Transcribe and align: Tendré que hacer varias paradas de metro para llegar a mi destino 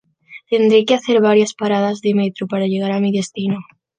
Tendré 0.49 0.83
que 0.83 0.95
hacer 0.95 1.21
varias 1.21 1.53
paradas 1.53 2.01
de 2.01 2.15
metro 2.15 2.47
para 2.47 2.65
llegar 2.65 2.91
a 2.91 2.99
mi 2.99 3.11
destino 3.11 3.59